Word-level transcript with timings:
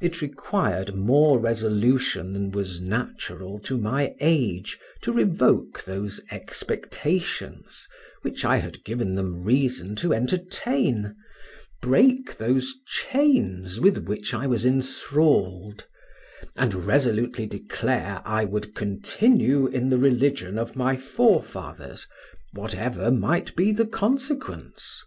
It 0.00 0.22
required 0.22 0.96
more 0.96 1.38
resolution 1.38 2.32
than 2.32 2.50
was 2.50 2.80
natural 2.80 3.60
to 3.60 3.78
my 3.78 4.16
age 4.18 4.76
to 5.02 5.12
revoke 5.12 5.84
those 5.84 6.20
expectations 6.32 7.86
which 8.22 8.44
I 8.44 8.56
had 8.56 8.82
given 8.84 9.14
them 9.14 9.44
reason 9.44 9.94
to 10.02 10.12
entertain, 10.12 11.14
break 11.80 12.36
those 12.38 12.74
chains 12.88 13.78
with 13.78 14.08
which 14.08 14.34
I 14.34 14.48
was 14.48 14.66
enthralled, 14.66 15.86
and 16.56 16.74
resolutely 16.84 17.46
declare 17.46 18.22
I 18.24 18.44
would 18.44 18.74
continue 18.74 19.68
in 19.68 19.90
the 19.90 19.98
religion 20.00 20.58
of 20.58 20.74
my 20.74 20.96
forefathers, 20.96 22.08
whatever 22.52 23.12
might 23.12 23.54
be 23.54 23.70
the 23.70 23.86
consequence. 23.86 25.04